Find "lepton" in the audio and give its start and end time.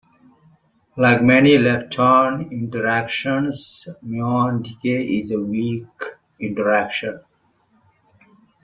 1.59-2.49